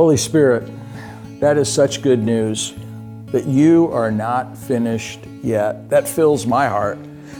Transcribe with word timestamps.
Holy 0.00 0.16
Spirit, 0.16 0.66
that 1.40 1.58
is 1.58 1.70
such 1.70 2.00
good 2.00 2.20
news 2.20 2.72
that 3.26 3.44
you 3.44 3.92
are 3.92 4.10
not 4.10 4.56
finished 4.56 5.20
yet. 5.42 5.90
That 5.90 6.08
fills 6.08 6.46
my 6.46 6.68
heart. 6.68 6.98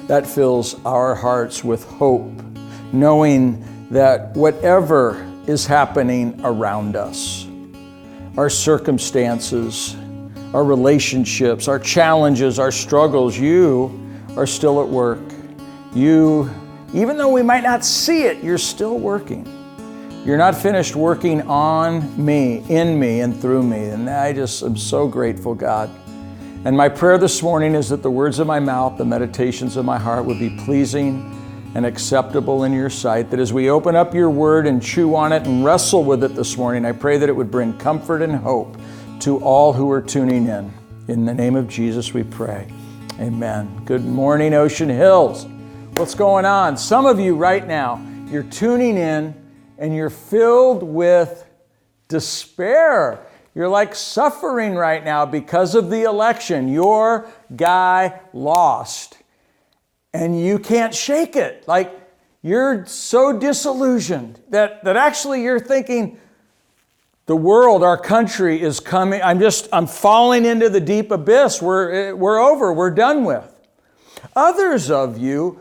That 0.09 0.27
fills 0.27 0.74
our 0.84 1.15
hearts 1.15 1.65
with 1.65 1.82
hope, 1.87 2.30
knowing 2.92 3.65
that 3.91 4.37
whatever 4.37 5.27
is 5.46 5.65
happening 5.65 6.38
around 6.45 6.96
us, 6.96 7.48
our 8.37 8.51
circumstances, 8.51 9.96
our 10.52 10.62
relationships, 10.62 11.66
our 11.66 11.79
challenges, 11.79 12.59
our 12.59 12.70
struggles, 12.70 13.38
you 13.38 13.98
are 14.37 14.46
still 14.46 14.82
at 14.82 14.87
work. 14.87 15.23
You, 15.95 16.51
even 16.92 17.16
though 17.16 17.32
we 17.32 17.42
might 17.42 17.62
not 17.62 17.87
see 17.87 18.24
it, 18.24 18.45
you're 18.45 18.59
still 18.59 18.98
working. 18.98 19.59
You're 20.23 20.37
not 20.37 20.55
finished 20.55 20.95
working 20.95 21.41
on 21.42 22.23
me, 22.23 22.62
in 22.69 23.01
me, 23.01 23.20
and 23.20 23.34
through 23.34 23.62
me. 23.62 23.87
And 23.87 24.09
I 24.10 24.34
just 24.34 24.62
am 24.62 24.77
so 24.77 25.09
grateful, 25.09 25.55
God. 25.55 25.88
And 26.66 26.76
my 26.76 26.90
prayer 26.90 27.16
this 27.16 27.43
morning 27.43 27.74
is 27.74 27.88
that 27.88 28.02
the 28.02 28.10
words 28.10 28.38
of 28.38 28.46
my 28.46 28.60
mouth, 28.60 28.98
the 28.98 29.04
meditations 29.07 29.79
of 29.79 29.87
my 29.87 29.98
heart 29.98 30.26
would 30.26 30.38
be 30.38 30.51
pleasing 30.59 31.35
and 31.74 31.87
acceptable 31.87 32.65
in 32.65 32.73
your 32.74 32.91
sight. 32.91 33.30
That 33.30 33.41
as 33.41 33.54
we 33.54 33.71
open 33.71 33.96
up 33.96 34.13
your 34.13 34.29
word 34.29 34.66
and 34.66 34.82
chew 34.82 35.16
on 35.16 35.32
it 35.32 35.46
and 35.46 35.65
wrestle 35.65 36.04
with 36.04 36.23
it 36.23 36.35
this 36.35 36.59
morning, 36.59 36.85
I 36.85 36.93
pray 36.93 37.16
that 37.16 37.30
it 37.30 37.35
would 37.35 37.51
bring 37.51 37.79
comfort 37.79 38.21
and 38.21 38.37
hope 38.37 38.76
to 39.21 39.38
all 39.38 39.73
who 39.73 39.91
are 39.91 40.02
tuning 40.02 40.48
in. 40.48 40.71
In 41.09 41.24
the 41.24 41.32
name 41.32 41.57
of 41.57 41.66
Jesus, 41.66 42.13
we 42.13 42.24
pray. 42.24 42.71
Amen. 43.18 43.85
Good 43.87 44.04
morning, 44.04 44.52
Ocean 44.52 44.91
Hills. 44.91 45.46
What's 45.95 46.15
going 46.15 46.45
on? 46.45 46.76
Some 46.76 47.07
of 47.07 47.18
you 47.18 47.37
right 47.37 47.66
now, 47.66 48.07
you're 48.26 48.43
tuning 48.43 48.98
in 48.98 49.40
and 49.80 49.96
you're 49.96 50.10
filled 50.10 50.82
with 50.82 51.45
despair. 52.06 53.26
You're 53.54 53.68
like 53.68 53.95
suffering 53.95 54.74
right 54.74 55.02
now 55.02 55.24
because 55.24 55.74
of 55.74 55.90
the 55.90 56.02
election. 56.02 56.68
Your 56.68 57.26
guy 57.56 58.20
lost. 58.34 59.16
And 60.12 60.38
you 60.38 60.58
can't 60.58 60.95
shake 60.95 61.34
it. 61.34 61.66
Like 61.66 61.98
you're 62.42 62.84
so 62.86 63.36
disillusioned 63.36 64.41
that, 64.50 64.84
that 64.84 64.97
actually 64.97 65.42
you're 65.42 65.58
thinking, 65.58 66.19
the 67.25 67.36
world, 67.36 67.82
our 67.82 67.97
country 67.97 68.60
is 68.60 68.81
coming. 68.81 69.22
I'm 69.22 69.41
just, 69.41 69.69
I'm 69.72 69.86
falling 69.86 70.44
into 70.44 70.69
the 70.69 70.81
deep 70.81 71.10
abyss. 71.10 71.62
We're, 71.62 71.92
eh, 71.92 72.12
we're 72.12 72.38
over. 72.38 72.72
We're 72.72 72.91
done 72.91 73.25
with. 73.25 73.47
Others 74.36 74.91
of 74.91 75.16
you 75.16 75.60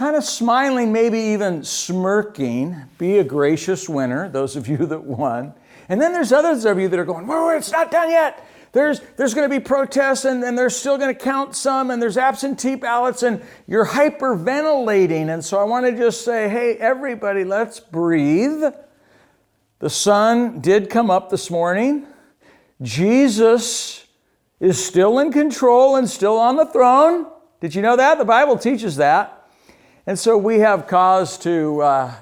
kind 0.00 0.16
of 0.16 0.24
smiling, 0.24 0.90
maybe 0.90 1.18
even 1.18 1.62
smirking. 1.62 2.74
Be 2.96 3.18
a 3.18 3.24
gracious 3.24 3.86
winner, 3.86 4.30
those 4.30 4.56
of 4.56 4.66
you 4.66 4.78
that 4.86 5.04
won. 5.04 5.52
And 5.90 6.00
then 6.00 6.14
there's 6.14 6.32
others 6.32 6.64
of 6.64 6.78
you 6.78 6.88
that 6.88 6.98
are 6.98 7.04
going, 7.04 7.26
whoa, 7.26 7.50
it's 7.50 7.70
not 7.70 7.90
done 7.90 8.08
yet. 8.08 8.46
There's, 8.72 9.02
there's 9.18 9.34
going 9.34 9.50
to 9.50 9.54
be 9.54 9.62
protests 9.62 10.24
and, 10.24 10.42
and 10.42 10.56
they're 10.56 10.70
still 10.70 10.96
going 10.96 11.14
to 11.14 11.20
count 11.20 11.54
some 11.54 11.90
and 11.90 12.00
there's 12.00 12.16
absentee 12.16 12.76
ballots 12.76 13.22
and 13.22 13.42
you're 13.66 13.84
hyperventilating. 13.84 15.28
And 15.28 15.44
so 15.44 15.60
I 15.60 15.64
want 15.64 15.84
to 15.84 15.94
just 15.94 16.24
say, 16.24 16.48
hey, 16.48 16.76
everybody, 16.76 17.44
let's 17.44 17.78
breathe. 17.78 18.62
The 19.80 19.90
sun 19.90 20.60
did 20.60 20.88
come 20.88 21.10
up 21.10 21.28
this 21.28 21.50
morning. 21.50 22.06
Jesus 22.80 24.06
is 24.60 24.82
still 24.82 25.18
in 25.18 25.30
control 25.30 25.96
and 25.96 26.08
still 26.08 26.38
on 26.38 26.56
the 26.56 26.64
throne. 26.64 27.26
Did 27.60 27.74
you 27.74 27.82
know 27.82 27.96
that? 27.96 28.16
The 28.16 28.24
Bible 28.24 28.56
teaches 28.56 28.96
that. 28.96 29.39
And 30.06 30.18
so 30.18 30.38
we 30.38 30.60
have 30.60 30.86
cause 30.86 31.38
to 31.38 31.82
uh, 31.82 32.14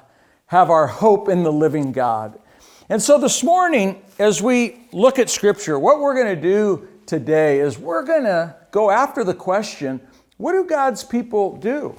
have 0.47 0.71
our 0.71 0.87
hope 0.87 1.29
in 1.29 1.43
the 1.43 1.53
living 1.53 1.93
God. 1.93 2.39
And 2.89 3.03
so 3.03 3.19
this 3.19 3.45
morning, 3.45 4.03
as 4.19 4.43
we 4.43 4.89
look 4.93 5.19
at 5.19 5.31
Scripture, 5.31 5.79
what 5.79 6.01
we're 6.01 6.15
going 6.15 6.35
to 6.35 6.41
do 6.41 6.89
today 7.07 7.61
is 7.61 7.79
we're 7.79 8.05
going 8.05 8.25
to 8.25 8.57
go 8.71 8.91
after 8.91 9.25
the 9.25 9.35
question 9.35 10.01
what 10.39 10.53
do 10.53 10.65
God's 10.65 11.03
people 11.03 11.57
do 11.57 11.97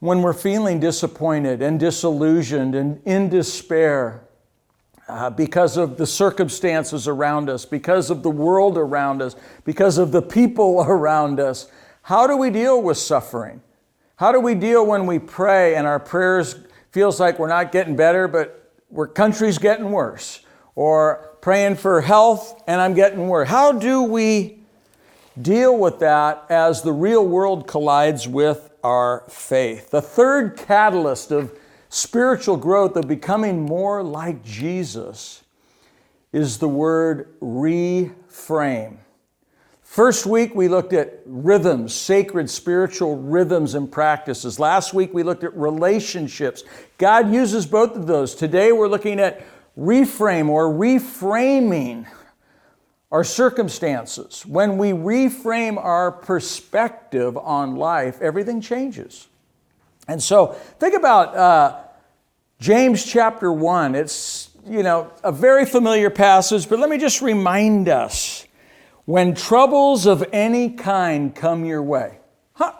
when 0.00 0.22
we're 0.22 0.32
feeling 0.32 0.80
disappointed 0.80 1.60
and 1.60 1.78
disillusioned 1.78 2.74
and 2.74 3.00
in 3.04 3.28
despair? 3.28 4.22
Uh, 5.06 5.28
because 5.28 5.76
of 5.76 5.98
the 5.98 6.06
circumstances 6.06 7.06
around 7.06 7.50
us, 7.50 7.66
because 7.66 8.08
of 8.08 8.22
the 8.22 8.30
world 8.30 8.78
around 8.78 9.20
us, 9.20 9.36
because 9.64 9.98
of 9.98 10.12
the 10.12 10.22
people 10.22 10.80
around 10.88 11.38
us. 11.38 11.70
How 12.00 12.26
do 12.26 12.38
we 12.38 12.48
deal 12.48 12.82
with 12.82 12.96
suffering? 12.96 13.60
How 14.16 14.30
do 14.30 14.38
we 14.38 14.54
deal 14.54 14.86
when 14.86 15.06
we 15.06 15.18
pray 15.18 15.74
and 15.74 15.86
our 15.86 15.98
prayers 15.98 16.56
feels 16.92 17.18
like 17.18 17.38
we're 17.38 17.48
not 17.48 17.72
getting 17.72 17.96
better, 17.96 18.28
but 18.28 18.72
our 18.96 19.08
country's 19.08 19.58
getting 19.58 19.90
worse? 19.90 20.40
Or 20.76 21.36
praying 21.40 21.76
for 21.76 22.00
health 22.00 22.62
and 22.68 22.80
I'm 22.80 22.94
getting 22.94 23.28
worse. 23.28 23.48
How 23.48 23.72
do 23.72 24.02
we 24.02 24.60
deal 25.40 25.76
with 25.76 25.98
that 25.98 26.44
as 26.48 26.82
the 26.82 26.92
real 26.92 27.26
world 27.26 27.66
collides 27.66 28.28
with 28.28 28.72
our 28.84 29.24
faith? 29.28 29.90
The 29.90 30.02
third 30.02 30.56
catalyst 30.56 31.32
of 31.32 31.56
spiritual 31.88 32.56
growth, 32.56 32.96
of 32.96 33.08
becoming 33.08 33.62
more 33.62 34.02
like 34.02 34.44
Jesus, 34.44 35.42
is 36.32 36.58
the 36.58 36.68
word 36.68 37.38
reframe. 37.40 38.96
First 39.94 40.26
week, 40.26 40.56
we 40.56 40.66
looked 40.66 40.92
at 40.92 41.20
rhythms, 41.24 41.94
sacred 41.94 42.50
spiritual 42.50 43.16
rhythms 43.16 43.76
and 43.76 43.92
practices. 43.92 44.58
Last 44.58 44.92
week, 44.92 45.14
we 45.14 45.22
looked 45.22 45.44
at 45.44 45.56
relationships. 45.56 46.64
God 46.98 47.32
uses 47.32 47.64
both 47.64 47.94
of 47.94 48.08
those. 48.08 48.34
Today, 48.34 48.72
we're 48.72 48.88
looking 48.88 49.20
at 49.20 49.46
reframe 49.78 50.48
or 50.48 50.68
reframing 50.68 52.08
our 53.12 53.22
circumstances. 53.22 54.44
When 54.44 54.78
we 54.78 54.90
reframe 54.90 55.76
our 55.76 56.10
perspective 56.10 57.36
on 57.36 57.76
life, 57.76 58.20
everything 58.20 58.60
changes. 58.60 59.28
And 60.08 60.20
so, 60.20 60.56
think 60.80 60.96
about 60.96 61.36
uh, 61.36 61.80
James 62.58 63.04
chapter 63.04 63.52
1. 63.52 63.94
It's, 63.94 64.50
you 64.68 64.82
know, 64.82 65.12
a 65.22 65.30
very 65.30 65.64
familiar 65.64 66.10
passage, 66.10 66.68
but 66.68 66.80
let 66.80 66.90
me 66.90 66.98
just 66.98 67.22
remind 67.22 67.88
us 67.88 68.33
when 69.04 69.34
troubles 69.34 70.06
of 70.06 70.24
any 70.32 70.70
kind 70.70 71.34
come 71.34 71.64
your 71.64 71.82
way, 71.82 72.18
huh? 72.54 72.72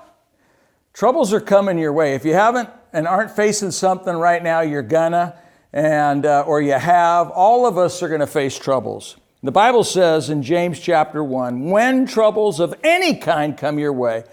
Troubles 0.93 1.33
are 1.33 1.41
coming 1.41 1.79
your 1.79 1.93
way. 1.93 2.15
If 2.15 2.25
you 2.25 2.35
haven't 2.35 2.71
and 2.93 3.07
aren't 3.07 3.31
facing 3.31 3.73
something 3.73 4.15
right 4.15 4.43
now, 4.43 4.61
you're 4.61 4.83
gonna, 4.83 5.39
and 5.73 6.25
uh, 6.25 6.45
or 6.47 6.63
you 6.63 6.73
have. 6.73 7.31
All 7.31 7.67
of 7.67 7.77
us 7.77 8.03
are 8.03 8.09
to 8.21 8.27
face 8.27 8.59
troubles. 8.59 9.17
The 9.43 9.53
Bible 9.53 9.85
says 9.85 10.31
in 10.31 10.43
James 10.43 10.81
chapter 10.81 11.23
1 11.23 11.69
when 11.69 12.07
troubles 12.07 12.61
of 12.61 12.75
any 12.83 13.17
kind 13.17 13.57
come 13.57 13.79
your 13.79 13.93
way, 13.93 14.25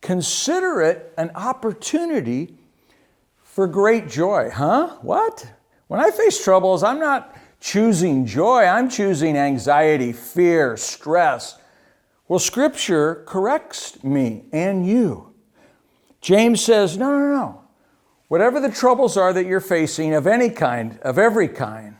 consider 0.00 0.80
it 0.80 1.12
an 1.18 1.30
opportunity 1.34 2.56
for 3.42 3.66
great 3.66 4.08
joy. 4.08 4.48
Huh? 4.48 4.96
What? 5.02 5.46
When 5.88 6.00
I 6.00 6.10
face 6.10 6.42
troubles, 6.42 6.82
I'm 6.82 6.98
not 6.98 7.36
choosing 7.64 8.26
joy, 8.26 8.62
I'm 8.62 8.90
choosing 8.90 9.38
anxiety, 9.38 10.12
fear, 10.12 10.76
stress. 10.76 11.56
Well, 12.28 12.38
Scripture 12.38 13.24
corrects 13.26 14.04
me 14.04 14.44
and 14.52 14.86
you. 14.86 15.32
James 16.20 16.62
says, 16.62 16.98
no, 16.98 17.10
no, 17.10 17.34
no. 17.34 17.62
Whatever 18.28 18.60
the 18.60 18.70
troubles 18.70 19.16
are 19.16 19.32
that 19.32 19.46
you're 19.46 19.62
facing 19.62 20.12
of 20.12 20.26
any 20.26 20.50
kind, 20.50 20.98
of 21.00 21.18
every 21.18 21.48
kind, 21.48 21.96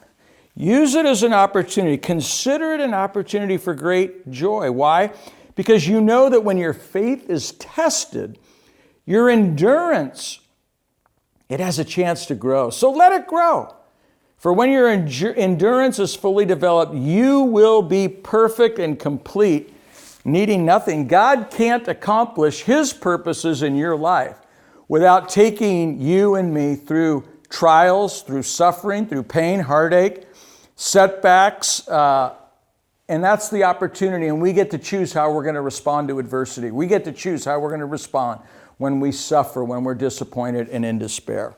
use 0.55 0.95
it 0.95 1.07
as 1.07 1.23
an 1.23 1.33
opportunity. 1.33 1.97
Consider 1.97 2.75
it 2.75 2.81
an 2.81 2.93
opportunity 2.93 3.57
for 3.57 3.75
great 3.75 4.31
joy. 4.31 4.71
Why? 4.71 5.13
Because 5.55 5.89
you 5.89 6.03
know 6.03 6.29
that 6.29 6.45
when 6.45 6.59
your 6.59 6.75
faith 6.75 7.31
is 7.31 7.53
tested, 7.53 8.39
your 9.07 9.31
endurance, 9.31 10.41
it 11.49 11.59
has 11.59 11.79
a 11.79 11.85
chance 11.85 12.27
to 12.27 12.35
grow. 12.35 12.69
So 12.69 12.91
let 12.91 13.13
it 13.13 13.27
grow. 13.27 13.75
For 14.45 14.53
when 14.53 14.71
your 14.71 14.89
endurance 14.91 15.99
is 15.99 16.15
fully 16.15 16.45
developed, 16.45 16.95
you 16.95 17.41
will 17.45 17.81
be 17.81 18.09
perfect 18.09 18.79
and 18.79 18.99
complete, 18.99 19.75
needing 20.23 20.67
nothing. 20.67 21.07
God 21.09 21.49
can't 21.51 21.89
accomplish 21.89 22.61
His 22.61 22.93
purposes 22.93 23.63
in 23.63 23.75
your 23.75 23.97
life 23.97 24.37
without 24.87 25.31
taking 25.31 25.99
you 25.99 26.35
and 26.35 26.53
me 26.53 26.75
through 26.75 27.27
trials, 27.49 28.21
through 28.21 28.43
suffering, 28.43 29.07
through 29.07 29.23
pain, 29.23 29.61
heartache. 29.61 30.27
setbacks, 30.77 31.89
uh, 31.89 32.35
and 33.09 33.25
that's 33.25 33.49
the 33.49 33.65
opportunity, 33.65 34.27
and 34.27 34.43
we 34.43 34.53
get 34.53 34.71
to 34.73 34.79
choose 34.79 35.15
how 35.15 35.33
we're 35.33 35.43
going 35.43 35.55
to 35.55 35.63
respond 35.63 36.09
to 36.09 36.19
adversity. 36.19 36.71
We 36.71 36.87
get 36.87 37.03
to 37.05 37.13
choose 37.13 37.47
how 37.47 37.61
we're 37.61 37.71
going 37.71 37.81
to 37.81 37.87
respond 37.87 38.41
when 38.77 39.01
we 39.01 39.11
suffer, 39.11 39.65
when 39.65 39.85
we're 39.85 39.95
disappointed 39.95 40.69
and 40.69 40.85
in 40.85 40.99
despair. 40.99 41.57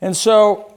And 0.00 0.16
so 0.16 0.73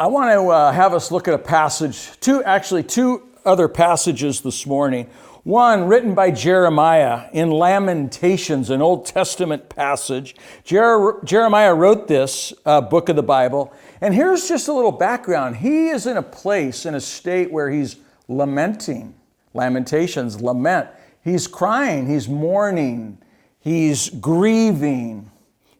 I 0.00 0.06
want 0.06 0.32
to 0.32 0.48
uh, 0.48 0.72
have 0.72 0.94
us 0.94 1.10
look 1.10 1.28
at 1.28 1.34
a 1.34 1.38
passage, 1.38 2.18
two, 2.20 2.42
actually, 2.42 2.84
two 2.84 3.28
other 3.44 3.68
passages 3.68 4.40
this 4.40 4.64
morning. 4.64 5.10
One 5.42 5.88
written 5.88 6.14
by 6.14 6.30
Jeremiah 6.30 7.28
in 7.34 7.50
Lamentations, 7.50 8.70
an 8.70 8.80
Old 8.80 9.04
Testament 9.04 9.68
passage. 9.68 10.36
Jer- 10.64 11.20
Jeremiah 11.22 11.74
wrote 11.74 12.08
this 12.08 12.54
uh, 12.64 12.80
book 12.80 13.10
of 13.10 13.16
the 13.16 13.22
Bible. 13.22 13.74
And 14.00 14.14
here's 14.14 14.48
just 14.48 14.68
a 14.68 14.72
little 14.72 14.90
background. 14.90 15.58
He 15.58 15.88
is 15.88 16.06
in 16.06 16.16
a 16.16 16.22
place, 16.22 16.86
in 16.86 16.94
a 16.94 17.00
state 17.00 17.52
where 17.52 17.68
he's 17.68 17.96
lamenting. 18.26 19.14
Lamentations, 19.52 20.40
lament. 20.40 20.88
He's 21.22 21.46
crying, 21.46 22.08
he's 22.08 22.26
mourning, 22.26 23.18
he's 23.58 24.08
grieving, 24.08 25.30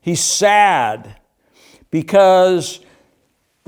he's 0.03 0.23
sad 0.23 1.17
because 1.91 2.81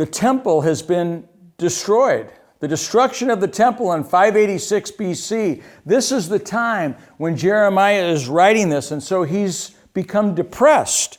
the 0.02 0.06
temple 0.06 0.62
has 0.62 0.82
been 0.82 1.28
destroyed. 1.58 2.28
The 2.58 2.66
destruction 2.66 3.30
of 3.30 3.40
the 3.40 3.46
temple 3.46 3.92
in 3.92 4.02
586 4.02 4.90
BC. 4.90 5.62
This 5.86 6.10
is 6.10 6.28
the 6.28 6.40
time 6.40 6.96
when 7.18 7.36
Jeremiah 7.36 8.08
is 8.08 8.28
writing 8.28 8.68
this, 8.68 8.90
and 8.90 9.00
so 9.00 9.22
he's 9.22 9.76
become 9.94 10.34
depressed. 10.34 11.18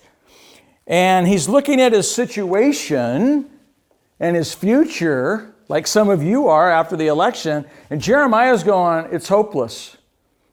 And 0.85 1.29
he's 1.29 1.47
looking 1.47 1.79
at 1.79 1.93
his 1.93 2.13
situation 2.13 3.49
and 4.19 4.35
his 4.35 4.53
future 4.53 5.55
like 5.69 5.87
some 5.87 6.09
of 6.09 6.21
you 6.21 6.49
are 6.49 6.69
after 6.69 6.97
the 6.97 7.07
election. 7.07 7.63
And 7.89 8.01
Jeremiah's 8.01 8.65
going, 8.65 9.07
It's 9.13 9.29
hopeless. 9.29 9.95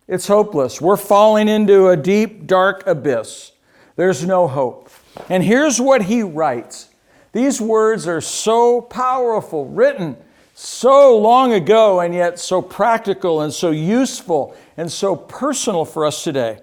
It's 0.07 0.29
hopeless. 0.29 0.81
We're 0.81 0.97
falling 0.97 1.49
into 1.49 1.89
a 1.89 1.97
deep, 1.97 2.47
dark 2.47 2.87
abyss. 2.87 3.51
There's 3.97 4.25
no 4.25 4.47
hope. 4.47 4.89
And 5.29 5.43
here's 5.43 5.81
what 5.81 6.03
he 6.03 6.23
writes 6.23 6.90
these 7.33 7.61
words 7.61 8.09
are 8.09 8.21
so 8.21 8.81
powerful, 8.81 9.67
written 9.67 10.17
so 10.55 11.17
long 11.17 11.53
ago, 11.53 12.01
and 12.01 12.13
yet 12.13 12.39
so 12.39 12.61
practical 12.61 13.41
and 13.43 13.53
so 13.53 13.71
useful 13.71 14.57
and 14.77 14.91
so 14.91 15.15
personal 15.15 15.85
for 15.85 16.05
us 16.05 16.25
today. 16.25 16.59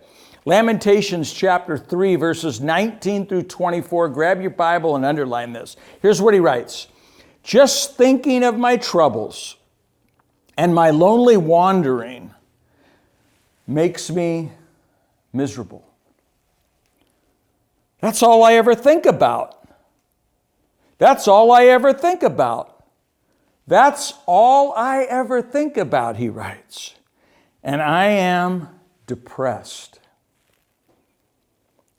Lamentations 0.45 1.33
chapter 1.33 1.77
3, 1.77 2.15
verses 2.15 2.61
19 2.61 3.27
through 3.27 3.43
24. 3.43 4.09
Grab 4.09 4.41
your 4.41 4.49
Bible 4.49 4.95
and 4.95 5.03
underline 5.03 5.51
this. 5.51 5.75
Here's 6.01 6.21
what 6.21 6.33
he 6.33 6.39
writes 6.39 6.87
just 7.43 7.95
thinking 7.95 8.43
of 8.43 8.57
my 8.57 8.75
troubles 8.75 9.55
and 10.57 10.73
my 10.75 10.89
lonely 10.89 11.37
wandering 11.37 12.33
makes 13.67 14.09
me 14.09 14.51
miserable. 15.31 15.85
That's 17.99 18.21
all 18.21 18.43
I 18.43 18.53
ever 18.53 18.75
think 18.75 19.05
about. 19.05 19.56
That's 20.97 21.27
all 21.27 21.51
I 21.51 21.65
ever 21.65 21.93
think 21.93 22.23
about. 22.23 22.85
That's 23.67 24.13
all 24.25 24.73
I 24.73 25.03
ever 25.03 25.41
think 25.41 25.77
about, 25.77 26.17
he 26.17 26.29
writes. 26.29 26.95
And 27.63 27.81
I 27.81 28.05
am 28.05 28.69
depressed. 29.05 29.99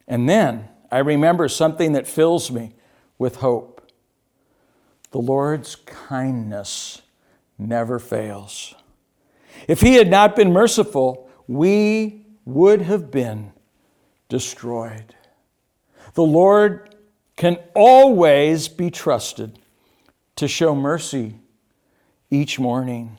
And 0.07 0.29
then 0.29 0.69
I 0.91 0.99
remember 0.99 1.49
something 1.49 1.93
that 1.93 2.07
fills 2.07 2.51
me 2.51 2.73
with 3.19 3.37
hope. 3.37 3.93
The 5.11 5.19
Lord's 5.19 5.77
kindness 5.77 7.03
never 7.59 7.99
fails. 7.99 8.75
If 9.67 9.81
He 9.81 9.95
had 9.95 10.09
not 10.09 10.37
been 10.37 10.53
merciful, 10.53 11.29
we 11.47 12.25
would 12.47 12.83
have 12.83 13.11
been 13.11 13.53
destroyed. 14.29 15.15
The 16.15 16.23
Lord 16.23 16.95
can 17.39 17.57
always 17.73 18.67
be 18.67 18.91
trusted 18.91 19.61
to 20.35 20.49
show 20.49 20.75
mercy 20.75 21.37
each 22.31 22.59
morning. 22.59 23.17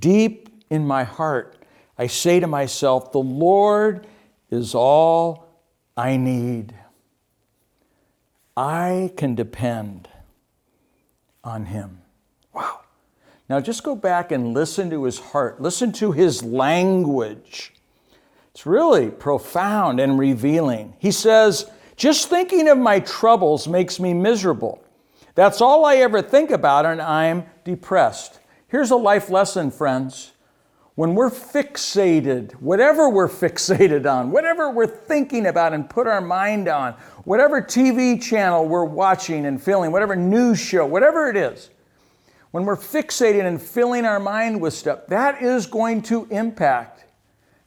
Deep 0.00 0.48
in 0.70 0.84
my 0.84 1.04
heart, 1.04 1.56
I 1.96 2.08
say 2.08 2.40
to 2.40 2.48
myself, 2.48 3.12
The 3.12 3.20
Lord 3.20 4.08
is 4.50 4.74
all 4.74 5.48
I 5.96 6.16
need. 6.16 6.74
I 8.56 9.12
can 9.16 9.36
depend 9.36 10.08
on 11.44 11.66
him. 11.66 12.02
Wow. 12.52 12.80
Now 13.48 13.60
just 13.60 13.84
go 13.84 13.94
back 13.94 14.32
and 14.32 14.52
listen 14.52 14.90
to 14.90 15.04
his 15.04 15.20
heart, 15.20 15.62
listen 15.62 15.92
to 15.92 16.10
his 16.10 16.42
language. 16.42 17.72
It's 18.50 18.66
really 18.66 19.10
profound 19.10 20.00
and 20.00 20.18
revealing. 20.18 20.94
He 20.98 21.12
says, 21.12 21.70
Just 22.00 22.30
thinking 22.30 22.66
of 22.66 22.78
my 22.78 23.00
troubles 23.00 23.68
makes 23.68 24.00
me 24.00 24.14
miserable. 24.14 24.82
That's 25.34 25.60
all 25.60 25.84
I 25.84 25.96
ever 25.96 26.22
think 26.22 26.50
about, 26.50 26.86
and 26.86 26.98
I'm 26.98 27.44
depressed. 27.62 28.40
Here's 28.68 28.90
a 28.90 28.96
life 28.96 29.28
lesson, 29.28 29.70
friends. 29.70 30.32
When 30.94 31.14
we're 31.14 31.28
fixated, 31.28 32.52
whatever 32.52 33.10
we're 33.10 33.28
fixated 33.28 34.10
on, 34.10 34.30
whatever 34.30 34.70
we're 34.70 34.86
thinking 34.86 35.44
about 35.44 35.74
and 35.74 35.90
put 35.90 36.06
our 36.06 36.22
mind 36.22 36.68
on, 36.68 36.94
whatever 37.24 37.60
TV 37.60 38.18
channel 38.18 38.66
we're 38.66 38.86
watching 38.86 39.44
and 39.44 39.62
feeling, 39.62 39.92
whatever 39.92 40.16
news 40.16 40.58
show, 40.58 40.86
whatever 40.86 41.28
it 41.28 41.36
is, 41.36 41.68
when 42.52 42.64
we're 42.64 42.78
fixated 42.78 43.44
and 43.44 43.60
filling 43.60 44.06
our 44.06 44.18
mind 44.18 44.58
with 44.58 44.72
stuff, 44.72 45.06
that 45.08 45.42
is 45.42 45.66
going 45.66 46.00
to 46.04 46.26
impact 46.30 46.99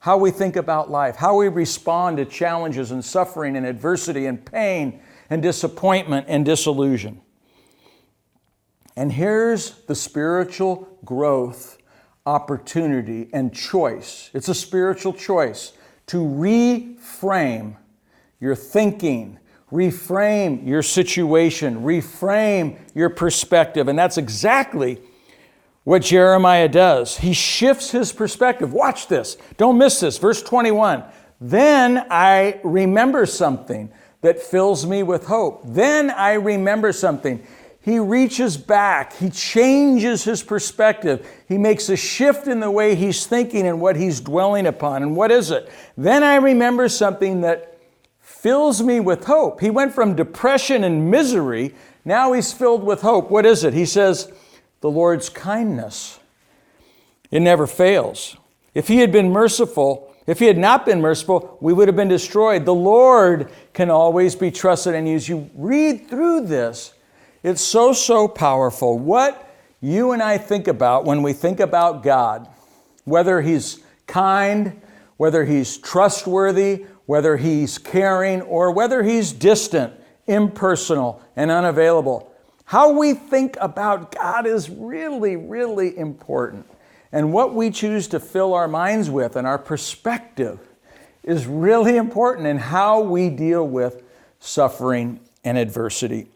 how 0.04 0.18
we 0.18 0.32
think 0.32 0.58
about 0.58 0.92
life, 0.92 1.16
how 1.16 1.38
we 1.38 1.48
respond 1.48 2.18
to 2.18 2.26
challenges 2.26 2.92
and 2.92 3.06
suffering 3.06 3.56
and 3.56 3.66
adversity 3.66 4.26
and 4.26 4.46
pain 4.46 5.00
and 5.30 5.42
disappointment 5.42 6.26
and 6.28 6.44
disillusion. 6.44 7.22
And 8.98 9.14
here's 9.14 9.70
the 9.86 9.96
spiritual 9.96 10.90
growth 11.06 11.78
opportunity 12.26 13.30
and 13.32 13.54
choice. 13.54 14.30
It's 14.34 14.50
a 14.50 14.54
spiritual 14.54 15.14
choice 15.14 15.72
to 16.08 16.18
reframe 16.18 17.78
your 18.42 18.56
thinking, 18.56 19.40
reframe 19.72 20.68
your 20.68 20.84
situation, 20.84 21.78
reframe 21.78 22.78
your 22.94 23.10
perspective. 23.10 23.88
And 23.88 23.98
that's 23.98 24.18
exactly 24.18 25.00
what 25.84 26.02
Jeremiah 26.02 26.68
does. 26.68 27.18
He 27.18 27.34
shifts 27.34 27.92
his 27.92 28.14
perspective. 28.14 28.74
Watch 28.74 29.08
this. 29.08 29.38
Don't 29.58 29.78
miss 29.78 30.00
this. 30.00 30.18
Verse 30.18 30.42
21. 30.42 31.04
Then 31.42 32.06
I 32.10 32.60
remember 32.64 33.26
something 33.26 33.92
that 34.22 34.42
fills 34.42 34.86
me 34.86 35.04
with 35.04 35.26
hope. 35.26 35.62
Then 35.66 36.10
I 36.10 36.34
remember 36.34 36.94
something 36.94 37.46
he 37.84 38.00
reaches 38.00 38.56
back, 38.56 39.12
he 39.18 39.30
changes 39.30 40.24
his 40.24 40.42
perspective, 40.42 41.30
he 41.50 41.58
makes 41.58 41.90
a 41.90 41.98
shift 41.98 42.48
in 42.48 42.62
the 42.62 42.72
way 42.72 42.96
he's 42.96 43.26
thinking 43.26 43.68
and 43.68 43.82
what 43.82 43.98
he's 43.98 44.22
dwelling 44.22 44.68
upon. 44.68 45.04
And 45.04 45.18
what 45.18 45.32
is 45.32 45.52
it? 45.52 45.70
Then 45.98 46.24
I 46.24 46.36
remember 46.38 46.88
something 46.88 47.42
that 47.42 47.78
fills 48.22 48.82
me 48.82 49.02
with 49.02 49.26
hope. 49.26 49.60
He 49.60 49.70
went 49.70 49.94
from 49.94 50.16
depression 50.16 50.86
and 50.86 51.12
misery, 51.12 51.76
now 52.06 52.32
he's 52.32 52.54
filled 52.54 52.86
with 52.86 53.02
hope. 53.02 53.30
What 53.30 53.46
is 53.46 53.66
it? 53.66 53.74
He 53.74 53.86
says, 53.86 54.32
The 54.84 54.92
Lord's 54.92 55.30
kindness. 55.30 56.20
It 57.32 57.40
never 57.40 57.68
fails. 57.68 58.36
If 58.74 58.90
he 58.90 58.98
had 58.98 59.14
been 59.14 59.32
merciful, 59.32 60.14
if 60.28 60.40
he 60.40 60.46
had 60.48 60.58
not 60.58 60.86
been 60.86 61.00
merciful, 61.00 61.58
we 61.62 61.72
would 61.72 61.88
have 61.88 61.96
been 61.96 62.10
destroyed. 62.10 62.66
The 62.66 62.74
Lord 62.74 63.50
can 63.72 63.90
always 63.90 64.36
be 64.36 64.52
trusted. 64.52 64.94
And 64.94 65.08
as 65.08 65.30
you 65.30 65.50
read 65.56 66.10
through 66.10 66.48
this, 66.48 66.94
it's 67.44 67.62
so, 67.62 67.94
so 67.94 68.28
powerful. 68.28 69.00
What 69.00 69.56
you 69.80 70.12
and 70.12 70.22
I 70.22 70.38
think 70.38 70.68
about 70.68 71.06
when 71.06 71.24
we 71.24 71.32
think 71.32 71.62
about 71.62 72.04
God, 72.04 72.50
whether 73.06 73.40
He's 73.40 73.80
kind, 74.06 74.82
whether 75.16 75.46
He's 75.46 75.78
trustworthy, 75.78 76.88
whether 77.06 77.38
He's 77.38 77.78
caring, 77.78 78.42
or 78.42 78.70
whether 78.72 79.02
He's 79.02 79.32
distant, 79.32 79.94
impersonal, 80.28 81.22
and 81.38 81.50
unavailable. 81.50 82.33
How 82.66 82.92
we 82.92 83.14
think 83.14 83.58
about 83.60 84.14
God 84.14 84.46
is 84.48 84.70
really, 84.70 85.36
really 85.36 85.98
important. 85.98 86.66
And 87.12 87.32
what 87.32 87.54
we 87.54 87.70
choose 87.70 88.08
to 88.10 88.20
fill 88.20 88.54
our 88.54 88.68
minds 88.68 89.10
with 89.10 89.36
and 89.36 89.46
our 89.46 89.60
perspective 89.60 90.60
is 91.24 91.46
really 91.46 91.98
important 91.98 92.48
in 92.48 92.58
how 92.58 93.02
we 93.02 93.30
deal 93.30 93.68
with 93.68 94.04
suffering 94.40 95.20
and 95.44 95.58
adversity. 95.58 96.28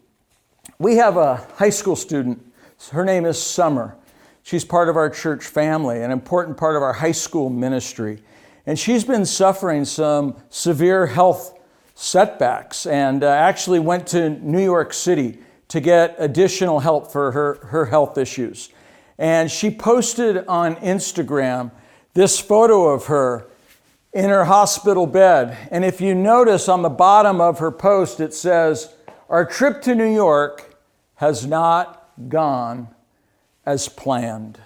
We 0.78 0.96
have 0.96 1.16
a 1.16 1.36
high 1.56 1.70
school 1.70 1.96
student. 1.96 2.44
Her 2.92 3.04
name 3.04 3.24
is 3.24 3.42
Summer. 3.42 3.96
She's 4.44 4.64
part 4.64 4.88
of 4.88 4.96
our 4.96 5.10
church 5.10 5.44
family, 5.44 6.02
an 6.02 6.10
important 6.10 6.56
part 6.56 6.76
of 6.76 6.82
our 6.82 6.92
high 6.92 7.12
school 7.12 7.50
ministry. 7.50 8.22
And 8.64 8.78
she's 8.78 9.04
been 9.04 9.26
suffering 9.26 9.84
some 9.84 10.36
severe 10.48 11.06
health 11.06 11.58
setbacks 11.94 12.86
and 12.86 13.24
uh, 13.24 13.28
actually 13.28 13.80
went 13.80 14.06
to 14.08 14.30
New 14.30 14.62
York 14.62 14.92
City 14.92 15.38
to 15.68 15.80
get 15.80 16.16
additional 16.18 16.80
help 16.80 17.12
for 17.12 17.32
her, 17.32 17.54
her 17.66 17.86
health 17.86 18.16
issues. 18.18 18.70
And 19.18 19.50
she 19.50 19.70
posted 19.70 20.46
on 20.46 20.76
Instagram 20.76 21.70
this 22.14 22.38
photo 22.38 22.88
of 22.88 23.06
her 23.06 23.48
in 24.12 24.30
her 24.30 24.44
hospital 24.44 25.06
bed. 25.06 25.56
And 25.70 25.84
if 25.84 26.00
you 26.00 26.14
notice 26.14 26.68
on 26.68 26.82
the 26.82 26.88
bottom 26.88 27.40
of 27.40 27.58
her 27.58 27.70
post, 27.70 28.20
it 28.20 28.32
says, 28.32 28.94
Our 29.28 29.44
trip 29.44 29.82
to 29.82 29.94
New 29.94 30.12
York 30.12 30.76
has 31.16 31.46
not 31.46 32.10
gone 32.28 32.88
as 33.66 33.88
planned. 33.88 34.58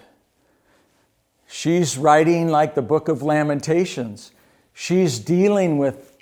She's 1.47 1.97
writing 1.97 2.47
like 2.47 2.73
the 2.73 2.81
book 2.81 3.09
of 3.09 3.21
Lamentations. 3.21 4.31
She's 4.73 5.19
dealing 5.19 5.77
with 5.77 6.12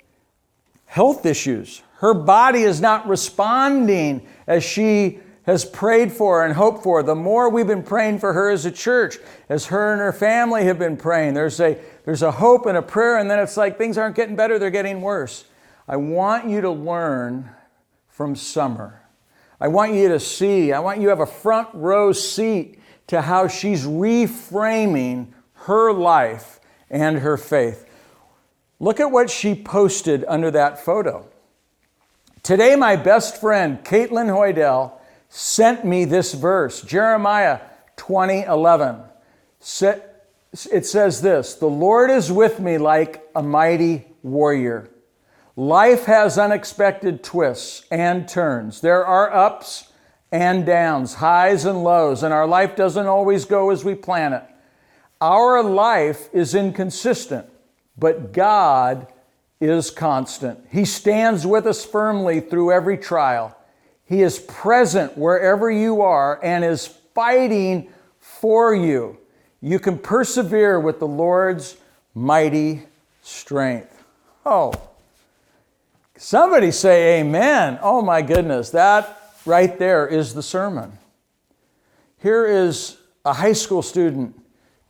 health 0.92 1.24
issues. 1.24 1.82
Her 2.00 2.12
body 2.12 2.64
is 2.64 2.78
not 2.78 3.08
responding 3.08 4.26
as 4.46 4.62
she 4.62 5.20
has 5.44 5.64
prayed 5.64 6.12
for 6.12 6.44
and 6.44 6.52
hoped 6.52 6.82
for. 6.82 7.02
The 7.02 7.14
more 7.14 7.48
we've 7.48 7.66
been 7.66 7.82
praying 7.82 8.18
for 8.18 8.34
her 8.34 8.50
as 8.50 8.66
a 8.66 8.70
church, 8.70 9.16
as 9.48 9.64
her 9.66 9.92
and 9.92 10.02
her 10.02 10.12
family 10.12 10.64
have 10.64 10.78
been 10.78 10.98
praying, 10.98 11.32
there's 11.32 11.58
a, 11.60 11.78
there's 12.04 12.20
a 12.20 12.30
hope 12.30 12.66
and 12.66 12.76
a 12.76 12.82
prayer, 12.82 13.16
and 13.16 13.30
then 13.30 13.38
it's 13.38 13.56
like 13.56 13.78
things 13.78 13.96
aren't 13.96 14.16
getting 14.16 14.36
better, 14.36 14.58
they're 14.58 14.68
getting 14.68 15.00
worse. 15.00 15.46
I 15.88 15.96
want 15.96 16.46
you 16.46 16.60
to 16.60 16.70
learn 16.70 17.48
from 18.08 18.36
Summer. 18.36 19.00
I 19.58 19.68
want 19.68 19.94
you 19.94 20.08
to 20.08 20.20
see, 20.20 20.74
I 20.74 20.80
want 20.80 20.98
you 20.98 21.04
to 21.04 21.10
have 21.10 21.20
a 21.20 21.26
front 21.26 21.70
row 21.72 22.12
seat 22.12 22.78
to 23.06 23.22
how 23.22 23.48
she's 23.48 23.86
reframing 23.86 25.28
her 25.54 25.90
life 25.90 26.60
and 26.90 27.20
her 27.20 27.38
faith. 27.38 27.88
Look 28.82 28.98
at 28.98 29.12
what 29.12 29.30
she 29.30 29.54
posted 29.54 30.24
under 30.26 30.50
that 30.50 30.84
photo. 30.84 31.28
Today, 32.42 32.74
my 32.74 32.96
best 32.96 33.40
friend, 33.40 33.78
Caitlin 33.84 34.26
Hoydell, 34.26 34.94
sent 35.28 35.84
me 35.84 36.04
this 36.04 36.34
verse, 36.34 36.82
Jeremiah 36.82 37.60
20 37.96 38.42
11. 38.42 38.96
It 39.60 40.84
says 40.84 41.22
this 41.22 41.54
The 41.54 41.68
Lord 41.68 42.10
is 42.10 42.32
with 42.32 42.58
me 42.58 42.76
like 42.76 43.24
a 43.36 43.42
mighty 43.42 44.04
warrior. 44.24 44.90
Life 45.54 46.06
has 46.06 46.36
unexpected 46.36 47.22
twists 47.22 47.86
and 47.88 48.28
turns. 48.28 48.80
There 48.80 49.06
are 49.06 49.32
ups 49.32 49.92
and 50.32 50.66
downs, 50.66 51.14
highs 51.14 51.64
and 51.66 51.84
lows, 51.84 52.24
and 52.24 52.34
our 52.34 52.48
life 52.48 52.74
doesn't 52.74 53.06
always 53.06 53.44
go 53.44 53.70
as 53.70 53.84
we 53.84 53.94
plan 53.94 54.32
it. 54.32 54.42
Our 55.20 55.62
life 55.62 56.28
is 56.32 56.56
inconsistent, 56.56 57.46
but 57.96 58.32
God 58.32 59.06
is 59.60 59.90
constant. 59.90 60.58
He 60.70 60.84
stands 60.84 61.46
with 61.46 61.66
us 61.66 61.84
firmly 61.84 62.40
through 62.40 62.72
every 62.72 62.98
trial. 62.98 63.56
He 64.04 64.22
is 64.22 64.38
present 64.38 65.16
wherever 65.16 65.70
you 65.70 66.02
are 66.02 66.38
and 66.42 66.64
is 66.64 66.86
fighting 67.14 67.88
for 68.18 68.74
you. 68.74 69.18
You 69.60 69.78
can 69.78 69.98
persevere 69.98 70.80
with 70.80 70.98
the 70.98 71.06
Lord's 71.06 71.76
mighty 72.14 72.82
strength. 73.22 74.02
Oh, 74.44 74.72
somebody 76.16 76.72
say 76.72 77.20
amen. 77.20 77.78
Oh 77.80 78.02
my 78.02 78.22
goodness, 78.22 78.70
that 78.70 79.34
right 79.46 79.78
there 79.78 80.06
is 80.06 80.34
the 80.34 80.42
sermon. 80.42 80.98
Here 82.18 82.44
is 82.44 82.96
a 83.24 83.32
high 83.32 83.52
school 83.52 83.82
student 83.82 84.41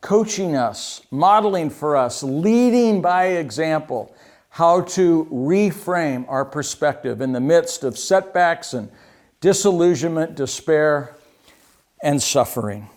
coaching 0.03 0.57
us, 0.57 1.01
modeling 1.11 1.71
for 1.71 1.97
us, 1.97 2.23
leading 2.23 3.01
by 3.01 3.27
example 3.27 4.15
how 4.51 4.83
to 4.83 5.27
reframe 5.33 6.27
our 6.29 6.45
perspective 6.45 7.23
in 7.23 7.33
the 7.33 7.41
midst 7.41 7.85
of 7.85 7.97
setbacks 7.97 8.75
and 8.75 8.91
disillusionment, 9.41 10.35
despair, 10.35 11.17
and 12.03 12.21
suffering. 12.21 12.91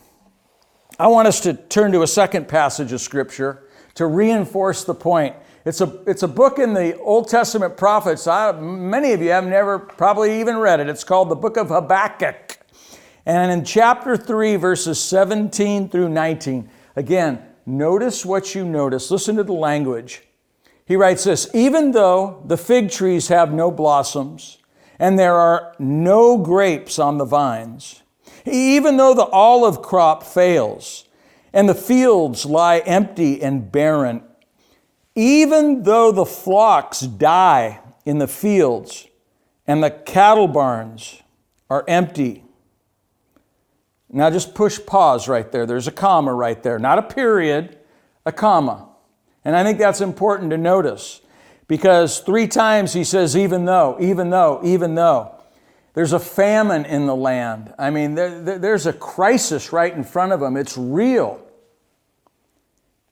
I 1.00 1.08
want 1.08 1.28
us 1.28 1.40
to 1.42 1.54
turn 1.54 1.92
to 1.94 2.02
a 2.02 2.08
second 2.08 2.48
passage 2.48 2.92
of 2.92 3.00
Scripture 3.00 3.64
to 3.94 4.08
reinforce 4.08 4.84
the 4.84 4.96
point. 4.96 5.36
It's 5.64 5.82
a, 5.82 6.02
it's 6.08 6.24
a 6.24 6.28
book 6.28 6.60
in 6.60 6.74
the 6.74 6.98
Old 7.00 7.28
Testament 7.28 7.78
prophets. 7.78 8.28
I, 8.28 8.52
many 8.52 9.14
of 9.14 9.22
you 9.22 9.30
have 9.30 9.46
never 9.46 9.80
probably 9.80 10.40
even 10.40 10.58
read 10.58 10.80
it. 10.80 10.90
It's 10.90 11.04
called 11.04 11.30
the 11.30 11.36
book 11.36 11.58
of 11.58 11.70
Habakkuk. 11.70 12.60
And 13.26 13.52
in 13.52 13.64
chapter 13.64 14.18
3, 14.18 14.56
verses 14.56 15.02
17 15.02 15.90
through 15.90 16.10
19, 16.10 16.70
again, 16.96 17.42
notice 17.66 18.26
what 18.26 18.56
you 18.56 18.66
notice. 18.66 19.12
Listen 19.12 19.36
to 19.36 19.44
the 19.44 19.54
language. 19.54 20.24
He 20.86 20.96
writes 20.96 21.24
this 21.24 21.50
Even 21.54 21.92
though 21.92 22.44
the 22.46 22.58
fig 22.58 22.92
trees 22.92 23.28
have 23.28 23.54
no 23.54 23.72
blossoms, 23.72 24.60
and 25.00 25.20
there 25.20 25.36
are 25.36 25.76
no 25.80 26.38
grapes 26.38 27.00
on 27.00 27.18
the 27.18 27.26
vines. 27.26 28.02
Even 28.46 28.98
though 28.98 29.14
the 29.14 29.26
olive 29.26 29.82
crop 29.82 30.24
fails, 30.24 31.06
and 31.52 31.68
the 31.68 31.76
fields 31.76 32.46
lie 32.46 32.80
empty 32.80 33.42
and 33.42 33.72
barren, 33.72 34.24
even 35.16 35.84
though 35.84 36.12
the 36.12 36.26
flocks 36.26 37.00
die 37.02 37.80
in 38.06 38.20
the 38.20 38.28
fields, 38.28 39.08
and 39.66 39.84
the 39.84 39.90
cattle 39.90 40.48
barns 40.48 41.24
are 41.70 41.84
empty. 41.88 42.45
Now 44.16 44.30
just 44.30 44.56
push 44.56 44.80
pause 44.86 45.28
right 45.28 45.52
there. 45.52 45.66
There's 45.66 45.88
a 45.90 45.92
comma 45.92 46.34
right 46.34 46.64
there, 46.64 46.80
not 46.80 46.98
a 46.98 47.02
period, 47.02 47.78
a 48.26 48.32
comma. 48.32 48.88
And 49.44 49.58
I 49.58 49.64
think 49.64 49.78
that's 49.78 50.00
important 50.00 50.52
to 50.52 50.58
notice 50.58 51.20
because 51.68 52.20
three 52.20 52.48
times 52.48 52.94
he 52.94 53.04
says, 53.04 53.36
even 53.36 53.66
though, 53.66 53.98
even 54.00 54.30
though, 54.30 54.62
even 54.64 54.96
though. 54.96 55.36
There's 55.96 56.14
a 56.14 56.20
famine 56.20 56.86
in 56.86 57.08
the 57.08 57.16
land. 57.16 57.74
I 57.78 57.90
mean, 57.90 58.16
there, 58.16 58.42
there, 58.42 58.58
there's 58.58 58.86
a 58.86 58.94
crisis 58.94 59.74
right 59.74 59.94
in 59.94 60.06
front 60.06 60.32
of 60.32 60.40
them. 60.40 60.56
It's 60.56 60.78
real. 60.78 61.42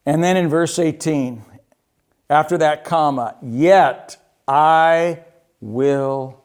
And 0.05 0.23
then 0.23 0.37
in 0.37 0.47
verse 0.47 0.79
18, 0.79 1.43
after 2.29 2.57
that 2.57 2.85
comma, 2.85 3.35
yet 3.41 4.17
I 4.47 5.23
will 5.59 6.43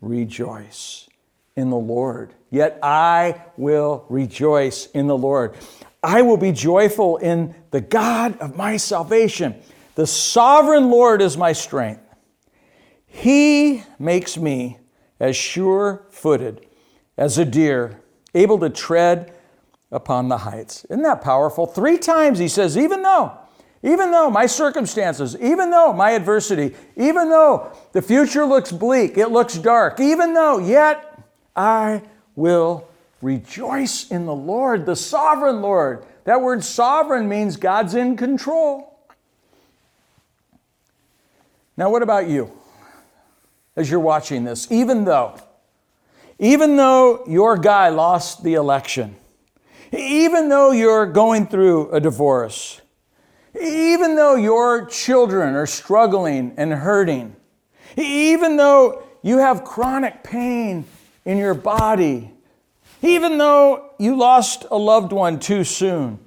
rejoice 0.00 1.08
in 1.58 1.70
the 1.70 1.76
Lord. 1.76 2.34
Yet 2.50 2.78
I 2.82 3.42
will 3.56 4.06
rejoice 4.08 4.86
in 4.92 5.08
the 5.08 5.18
Lord. 5.18 5.56
I 6.04 6.22
will 6.22 6.36
be 6.36 6.52
joyful 6.52 7.16
in 7.16 7.52
the 7.72 7.80
God 7.80 8.38
of 8.38 8.56
my 8.56 8.76
salvation. 8.76 9.60
The 9.96 10.06
sovereign 10.06 10.88
Lord 10.88 11.20
is 11.20 11.36
my 11.36 11.52
strength. 11.52 12.00
He 13.06 13.82
makes 13.98 14.36
me 14.36 14.78
as 15.18 15.34
sure 15.34 16.06
footed 16.10 16.64
as 17.16 17.38
a 17.38 17.44
deer, 17.44 18.00
able 18.36 18.60
to 18.60 18.70
tread 18.70 19.34
upon 19.90 20.28
the 20.28 20.38
heights. 20.38 20.84
Isn't 20.84 21.02
that 21.02 21.22
powerful? 21.22 21.66
Three 21.66 21.98
times 21.98 22.38
he 22.38 22.46
says, 22.46 22.78
even 22.78 23.02
though, 23.02 23.36
even 23.82 24.12
though 24.12 24.30
my 24.30 24.46
circumstances, 24.46 25.36
even 25.40 25.72
though 25.72 25.92
my 25.92 26.12
adversity, 26.12 26.76
even 26.96 27.28
though 27.28 27.72
the 27.90 28.02
future 28.02 28.44
looks 28.44 28.70
bleak, 28.70 29.18
it 29.18 29.32
looks 29.32 29.54
dark, 29.54 29.98
even 29.98 30.34
though, 30.34 30.58
yet 30.58 31.07
I 31.58 32.02
will 32.36 32.88
rejoice 33.20 34.08
in 34.12 34.26
the 34.26 34.34
Lord, 34.34 34.86
the 34.86 34.94
sovereign 34.94 35.60
Lord. 35.60 36.04
That 36.22 36.40
word 36.40 36.62
sovereign 36.62 37.28
means 37.28 37.56
God's 37.56 37.96
in 37.96 38.16
control. 38.16 38.96
Now, 41.76 41.90
what 41.90 42.02
about 42.02 42.28
you 42.28 42.52
as 43.74 43.90
you're 43.90 43.98
watching 43.98 44.44
this? 44.44 44.70
Even 44.70 45.04
though, 45.04 45.36
even 46.38 46.76
though 46.76 47.24
your 47.26 47.56
guy 47.56 47.88
lost 47.88 48.44
the 48.44 48.54
election, 48.54 49.16
even 49.90 50.48
though 50.48 50.70
you're 50.70 51.06
going 51.06 51.46
through 51.48 51.90
a 51.90 51.98
divorce, 51.98 52.80
even 53.60 54.14
though 54.14 54.36
your 54.36 54.86
children 54.86 55.56
are 55.56 55.66
struggling 55.66 56.54
and 56.56 56.72
hurting, 56.72 57.34
even 57.96 58.56
though 58.56 59.02
you 59.22 59.38
have 59.38 59.64
chronic 59.64 60.22
pain 60.22 60.84
in 61.28 61.36
your 61.36 61.52
body, 61.52 62.32
even 63.02 63.36
though 63.36 63.90
you 63.98 64.16
lost 64.16 64.64
a 64.70 64.78
loved 64.78 65.12
one 65.12 65.38
too 65.38 65.62
soon, 65.62 66.18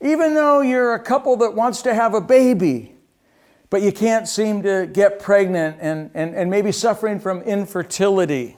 even 0.00 0.34
though 0.34 0.62
you're 0.62 0.94
a 0.94 1.00
couple 1.00 1.36
that 1.36 1.54
wants 1.54 1.82
to 1.82 1.94
have 1.94 2.12
a 2.12 2.20
baby, 2.20 2.96
but 3.70 3.82
you 3.82 3.92
can't 3.92 4.26
seem 4.26 4.64
to 4.64 4.88
get 4.92 5.20
pregnant 5.20 5.76
and, 5.80 6.10
and, 6.12 6.34
and 6.34 6.50
maybe 6.50 6.72
suffering 6.72 7.20
from 7.20 7.40
infertility. 7.42 8.56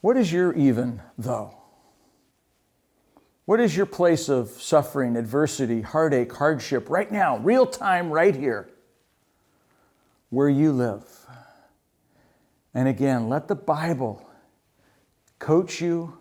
What 0.00 0.16
is 0.16 0.32
your 0.32 0.54
even, 0.54 1.02
though? 1.18 1.54
What 3.44 3.60
is 3.60 3.76
your 3.76 3.84
place 3.84 4.30
of 4.30 4.48
suffering, 4.48 5.14
adversity, 5.14 5.82
heartache, 5.82 6.32
hardship 6.32 6.88
right 6.88 7.12
now, 7.12 7.36
real 7.36 7.66
time, 7.66 8.10
right 8.10 8.34
here, 8.34 8.70
where 10.30 10.48
you 10.48 10.72
live? 10.72 11.04
And 12.74 12.88
again, 12.88 13.28
let 13.28 13.48
the 13.48 13.54
Bible 13.54 14.26
coach 15.38 15.80
you, 15.80 16.18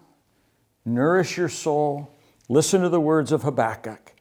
nourish 0.85 1.37
your 1.37 1.49
soul. 1.49 2.15
Listen 2.47 2.81
to 2.81 2.89
the 2.89 3.01
words 3.01 3.31
of 3.31 3.43
Habakkuk. 3.43 4.13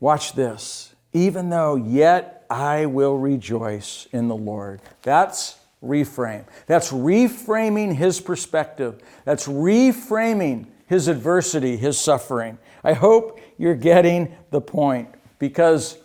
Watch 0.00 0.34
this 0.34 0.94
even 1.14 1.48
though 1.48 1.76
yet 1.76 2.44
I 2.50 2.86
will 2.86 3.16
rejoice 3.16 4.06
in 4.12 4.28
the 4.28 4.36
Lord. 4.36 4.82
That's 5.02 5.56
reframe. 5.82 6.44
That's 6.66 6.90
reframing 6.90 7.94
his 7.94 8.20
perspective. 8.20 9.00
That's 9.24 9.46
reframing 9.46 10.66
his 10.86 11.08
adversity, 11.08 11.76
his 11.76 11.98
suffering. 11.98 12.58
I 12.82 12.92
hope 12.92 13.40
you're 13.56 13.76
getting 13.76 14.34
the 14.50 14.60
point 14.60 15.08
because 15.38 15.96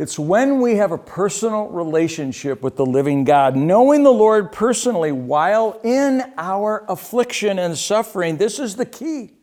it's 0.00 0.18
when 0.18 0.62
we 0.62 0.76
have 0.76 0.92
a 0.92 0.98
personal 0.98 1.68
relationship 1.68 2.62
with 2.62 2.76
the 2.76 2.86
living 2.86 3.22
God, 3.22 3.54
knowing 3.54 4.02
the 4.02 4.10
Lord 4.10 4.50
personally 4.50 5.12
while 5.12 5.78
in 5.84 6.22
our 6.38 6.86
affliction 6.88 7.58
and 7.58 7.76
suffering. 7.76 8.38
This 8.38 8.58
is 8.58 8.76
the 8.76 8.86
key 8.86 9.34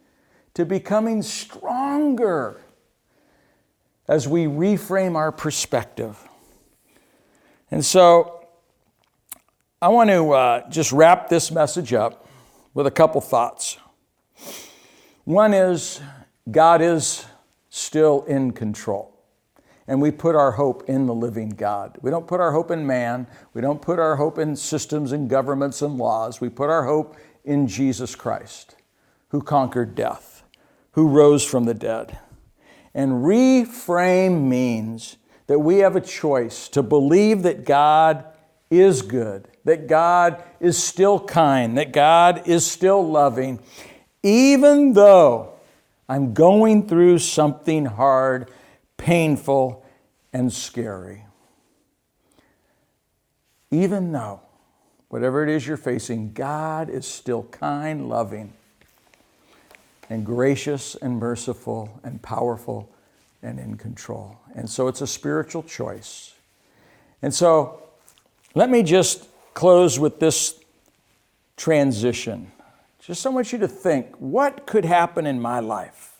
to 0.56 0.66
becoming 0.66 1.22
stronger 1.22 2.60
as 4.08 4.28
we 4.28 4.46
reframe 4.46 5.16
our 5.16 5.32
perspective. 5.32 6.18
And 7.70 7.86
so 7.86 8.48
I 9.80 9.90
want 9.90 10.10
to 10.10 10.32
uh, 10.32 10.70
just 10.72 10.92
wrap 10.92 11.30
this 11.30 11.52
message 11.52 11.94
up 11.94 12.28
with 12.74 12.88
a 12.88 12.92
couple 12.92 13.22
thoughts. 13.22 13.78
One 15.24 15.54
is 15.54 16.02
God 16.50 16.82
is 16.82 17.28
still 17.70 18.24
in 18.24 18.54
control. 18.54 19.17
And 19.88 20.02
we 20.02 20.12
put 20.12 20.36
our 20.36 20.52
hope 20.52 20.90
in 20.90 21.06
the 21.06 21.14
living 21.14 21.50
God. 21.50 21.98
We 22.02 22.12
don't 22.12 22.28
put 22.28 22.42
our 22.42 22.52
hope 22.52 22.72
in 22.72 22.86
man. 22.86 23.28
We 23.54 23.62
don't 23.62 23.82
put 23.82 24.00
our 24.00 24.18
hope 24.18 24.38
in 24.38 24.56
systems 24.56 25.14
and 25.14 25.30
governments 25.30 25.82
and 25.82 25.98
laws. 25.98 26.42
We 26.42 26.50
put 26.50 26.70
our 26.70 26.86
hope 26.86 27.16
in 27.46 27.68
Jesus 27.68 28.14
Christ, 28.14 28.76
who 29.30 29.42
conquered 29.42 29.96
death, 29.96 30.44
who 30.92 31.08
rose 31.08 31.46
from 31.46 31.64
the 31.64 31.74
dead. 31.74 32.20
And 32.94 33.24
reframe 33.24 34.42
means 34.48 35.18
that 35.48 35.60
we 35.60 35.78
have 35.78 35.96
a 35.96 36.02
choice 36.02 36.68
to 36.70 36.84
believe 36.84 37.44
that 37.44 37.64
God 37.64 38.26
is 38.70 39.02
good, 39.02 39.48
that 39.64 39.88
God 39.88 40.44
is 40.60 40.82
still 40.82 41.20
kind, 41.20 41.78
that 41.78 41.94
God 41.94 42.48
is 42.48 42.70
still 42.70 43.08
loving, 43.08 43.60
even 44.24 44.94
though 44.94 45.54
I'm 46.10 46.34
going 46.34 46.88
through 46.88 47.20
something 47.20 47.86
hard, 47.86 48.52
painful, 48.98 49.86
and 50.34 50.52
scary. 50.52 51.24
Even 53.72 54.12
though, 54.12 54.42
whatever 55.10 55.44
it 55.44 55.50
is 55.50 55.66
you're 55.66 55.78
facing, 55.78 56.34
God 56.34 56.90
is 56.90 57.06
still 57.06 57.44
kind, 57.44 58.10
loving, 58.10 58.54
and 60.10 60.26
gracious 60.26 60.96
and 60.96 61.20
merciful 61.20 62.00
and 62.04 62.22
powerful 62.22 62.90
and 63.42 63.60
in 63.60 63.78
control. 63.78 64.38
And 64.56 64.70
so 64.70 64.88
it's 64.88 65.02
a 65.02 65.08
spiritual 65.08 65.64
choice. 65.64 66.34
And 67.22 67.34
so 67.34 67.82
let 68.56 68.70
me 68.70 68.84
just 68.84 69.28
close 69.54 70.00
with 70.00 70.20
this 70.20 70.60
transition. 71.56 72.52
Just 73.00 73.26
I 73.26 73.30
want 73.30 73.52
you 73.52 73.60
to 73.60 73.68
think 73.68 74.16
what 74.18 74.66
could 74.66 74.86
happen 74.86 75.26
in 75.26 75.40
my 75.40 75.60
life 75.60 76.17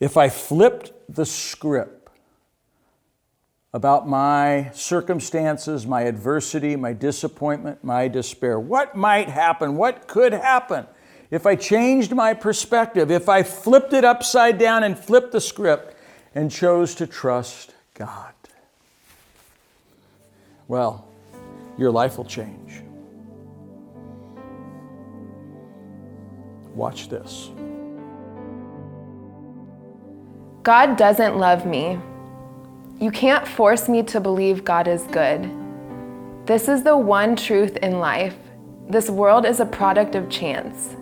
if 0.00 0.16
I 0.16 0.30
flipped 0.30 0.92
the 1.08 1.26
script 1.26 2.08
about 3.72 4.08
my 4.08 4.70
circumstances, 4.72 5.86
my 5.86 6.02
adversity, 6.02 6.74
my 6.74 6.92
disappointment, 6.92 7.84
my 7.84 8.08
despair? 8.08 8.58
What 8.58 8.96
might 8.96 9.28
happen? 9.28 9.76
What 9.76 10.08
could 10.08 10.32
happen 10.32 10.86
if 11.30 11.46
I 11.46 11.54
changed 11.54 12.12
my 12.12 12.34
perspective? 12.34 13.10
If 13.10 13.28
I 13.28 13.42
flipped 13.42 13.92
it 13.92 14.04
upside 14.04 14.58
down 14.58 14.82
and 14.82 14.98
flipped 14.98 15.32
the 15.32 15.40
script 15.40 15.94
and 16.34 16.50
chose 16.50 16.94
to 16.96 17.06
trust 17.06 17.74
God? 17.94 18.32
Well, 20.66 21.06
your 21.76 21.90
life 21.90 22.16
will 22.16 22.24
change. 22.24 22.82
Watch 26.74 27.08
this. 27.08 27.50
God 30.62 30.98
doesn't 30.98 31.38
love 31.38 31.64
me. 31.64 31.98
You 33.00 33.10
can't 33.10 33.48
force 33.48 33.88
me 33.88 34.02
to 34.02 34.20
believe 34.20 34.62
God 34.62 34.88
is 34.88 35.04
good. 35.04 35.50
This 36.44 36.68
is 36.68 36.82
the 36.82 36.98
one 36.98 37.34
truth 37.34 37.78
in 37.78 37.98
life. 37.98 38.36
This 38.86 39.08
world 39.08 39.46
is 39.46 39.60
a 39.60 39.64
product 39.64 40.14
of 40.14 40.28
chance. 40.28 40.96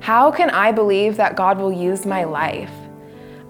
How 0.00 0.30
can 0.30 0.48
I 0.48 0.72
believe 0.72 1.18
that 1.18 1.36
God 1.36 1.58
will 1.58 1.72
use 1.72 2.06
my 2.06 2.24
life? 2.24 2.72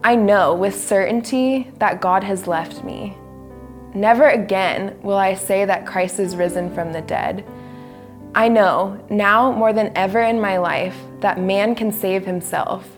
I 0.03 0.16
know 0.16 0.55
with 0.55 0.74
certainty 0.74 1.70
that 1.79 2.01
God 2.01 2.24
has 2.24 2.48
left 2.48 2.83
me. 2.83 3.16
Never 3.94 4.31
again 4.31 4.98
will 5.03 5.16
I 5.16 5.35
say 5.35 5.64
that 5.64 5.87
Christ 5.87 6.18
is 6.18 6.35
risen 6.35 6.74
from 6.74 6.92
the 6.92 7.03
dead. 7.03 7.44
I 8.35 8.48
know, 8.48 9.01
now 9.09 9.53
more 9.53 9.72
than 9.72 9.92
ever 9.94 10.20
in 10.20 10.40
my 10.40 10.59
life, 10.59 10.96
that 11.20 11.38
man 11.38 11.77
can 11.77 11.92
save 11.92 12.27
himself. 12.27 12.97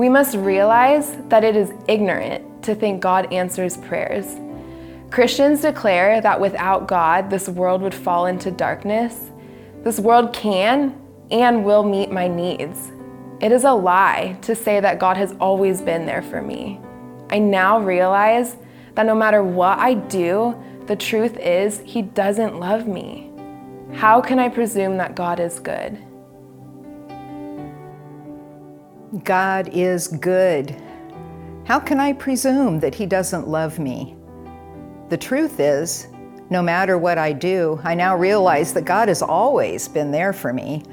We 0.00 0.08
must 0.08 0.34
realize 0.34 1.14
that 1.28 1.44
it 1.44 1.54
is 1.54 1.74
ignorant 1.86 2.62
to 2.62 2.74
think 2.74 3.02
God 3.02 3.30
answers 3.34 3.76
prayers. 3.76 4.34
Christians 5.10 5.60
declare 5.60 6.22
that 6.22 6.40
without 6.40 6.88
God, 6.88 7.28
this 7.28 7.50
world 7.50 7.82
would 7.82 7.92
fall 7.94 8.24
into 8.24 8.50
darkness. 8.50 9.30
This 9.84 10.00
world 10.00 10.32
can 10.32 10.98
and 11.30 11.66
will 11.66 11.82
meet 11.82 12.10
my 12.10 12.28
needs. 12.28 12.92
It 13.42 13.52
is 13.52 13.64
a 13.64 13.74
lie 13.74 14.38
to 14.40 14.54
say 14.54 14.80
that 14.80 14.98
God 14.98 15.18
has 15.18 15.34
always 15.38 15.82
been 15.82 16.06
there 16.06 16.22
for 16.22 16.40
me. 16.40 16.80
I 17.28 17.38
now 17.38 17.78
realize 17.78 18.56
that 18.94 19.04
no 19.04 19.14
matter 19.14 19.44
what 19.44 19.78
I 19.80 19.92
do, 19.92 20.56
the 20.86 20.96
truth 20.96 21.36
is, 21.36 21.82
He 21.84 22.00
doesn't 22.00 22.58
love 22.58 22.88
me. 22.88 23.30
How 23.92 24.22
can 24.22 24.38
I 24.38 24.48
presume 24.48 24.96
that 24.96 25.14
God 25.14 25.40
is 25.40 25.60
good? 25.60 25.98
God 29.18 29.70
is 29.72 30.06
good. 30.06 30.80
How 31.64 31.80
can 31.80 31.98
I 31.98 32.12
presume 32.12 32.78
that 32.78 32.94
He 32.94 33.06
doesn't 33.06 33.48
love 33.48 33.80
me? 33.80 34.16
The 35.08 35.16
truth 35.16 35.58
is, 35.58 36.06
no 36.48 36.62
matter 36.62 36.96
what 36.96 37.18
I 37.18 37.32
do, 37.32 37.80
I 37.82 37.96
now 37.96 38.16
realize 38.16 38.72
that 38.74 38.84
God 38.84 39.08
has 39.08 39.20
always 39.20 39.88
been 39.88 40.12
there 40.12 40.32
for 40.32 40.52
me. 40.52 40.84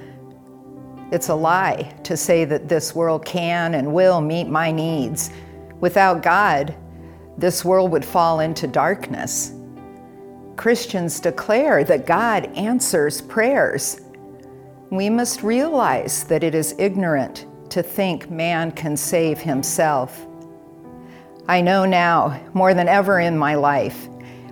It's 1.11 1.29
a 1.29 1.35
lie 1.35 1.95
to 2.03 2.17
say 2.17 2.43
that 2.45 2.67
this 2.67 2.95
world 2.95 3.23
can 3.23 3.75
and 3.75 3.93
will 3.93 4.19
meet 4.19 4.47
my 4.47 4.71
needs. 4.71 5.29
Without 5.79 6.23
God, 6.23 6.75
this 7.37 7.63
world 7.63 7.91
would 7.91 8.05
fall 8.05 8.39
into 8.39 8.65
darkness. 8.65 9.53
Christians 10.55 11.19
declare 11.19 11.83
that 11.83 12.07
God 12.07 12.45
answers 12.57 13.21
prayers. 13.21 14.01
We 14.89 15.07
must 15.07 15.43
realize 15.43 16.23
that 16.23 16.43
it 16.43 16.55
is 16.55 16.73
ignorant 16.79 17.46
to 17.69 17.83
think 17.83 18.29
man 18.29 18.71
can 18.71 18.95
save 18.97 19.39
himself. 19.39 20.25
I 21.47 21.61
know 21.61 21.85
now, 21.85 22.41
more 22.53 22.73
than 22.73 22.87
ever 22.87 23.19
in 23.19 23.37
my 23.37 23.55
life, 23.55 24.07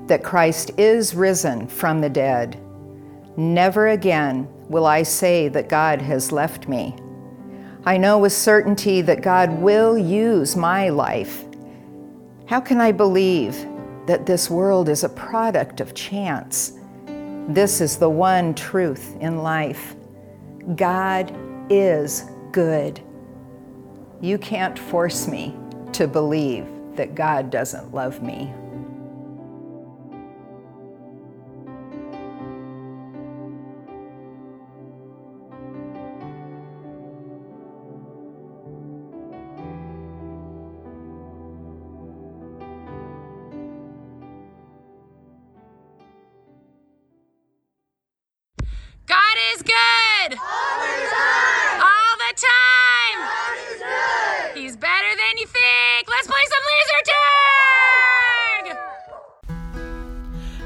that 0.07 0.23
Christ 0.23 0.71
is 0.77 1.15
risen 1.15 1.67
from 1.67 2.01
the 2.01 2.09
dead. 2.09 2.59
Never 3.37 3.89
again 3.89 4.47
will 4.69 4.85
I 4.85 5.03
say 5.03 5.47
that 5.49 5.67
God 5.67 6.01
has 6.01 6.31
left 6.31 6.67
me. 6.67 6.95
I 7.85 7.97
know 7.97 8.17
with 8.17 8.33
certainty 8.33 9.01
that 9.01 9.21
God 9.21 9.51
will 9.51 9.97
use 9.97 10.55
my 10.55 10.89
life. 10.89 11.43
How 12.47 12.59
can 12.59 12.79
I 12.79 12.91
believe 12.91 13.65
that 14.07 14.25
this 14.25 14.49
world 14.49 14.87
is 14.89 15.03
a 15.03 15.09
product 15.09 15.81
of 15.81 15.93
chance? 15.93 16.73
This 17.47 17.81
is 17.81 17.97
the 17.97 18.09
one 18.09 18.55
truth 18.55 19.15
in 19.19 19.37
life 19.43 19.95
God 20.75 21.31
is 21.69 22.25
good. 22.55 23.01
You 24.21 24.37
can't 24.37 24.79
force 24.79 25.27
me 25.27 25.53
to 25.91 26.07
believe 26.07 26.65
that 26.95 27.13
God 27.13 27.49
doesn't 27.51 27.93
love 27.93 28.23
me. 28.23 28.53
God 49.05 49.37
is 49.53 49.61
good. 49.61 49.94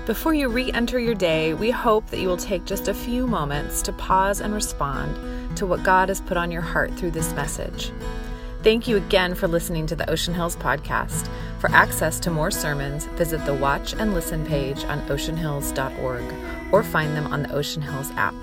Before 0.10 0.34
you 0.34 0.50
re 0.50 0.72
enter 0.72 0.98
your 0.98 1.14
day, 1.14 1.54
we 1.54 1.70
hope 1.70 2.08
that 2.08 2.20
you 2.20 2.28
will 2.28 2.36
take 2.36 2.66
just 2.66 2.88
a 2.88 2.96
few 2.96 3.28
moments 3.28 3.84
to 3.84 3.94
pause 3.94 4.42
and 4.42 4.56
respond 4.56 5.56
to 5.56 5.68
what 5.68 5.84
God 5.84 6.10
has 6.10 6.20
put 6.20 6.36
on 6.36 6.50
your 6.50 6.64
heart 6.64 6.92
through 6.96 7.12
this 7.12 7.32
message. 7.34 7.92
Thank 8.64 8.88
you 8.88 8.98
again 8.98 9.36
for 9.36 9.48
listening 9.48 9.86
to 9.86 9.96
the 9.96 10.10
Ocean 10.10 10.34
Hills 10.34 10.56
Podcast. 10.56 11.30
For 11.60 11.70
access 11.70 12.20
to 12.22 12.32
more 12.32 12.50
sermons, 12.50 13.06
visit 13.18 13.46
the 13.46 13.54
Watch 13.54 13.94
and 13.94 14.16
Listen 14.16 14.44
page 14.48 14.84
on 14.86 15.00
oceanhills.org 15.10 16.24
or 16.72 16.82
find 16.82 17.16
them 17.16 17.28
on 17.28 17.44
the 17.44 17.54
Ocean 17.54 17.84
Hills 17.84 18.10
app. 18.16 18.34